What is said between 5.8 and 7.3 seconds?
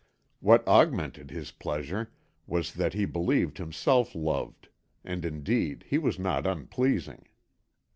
he was not unpleasing.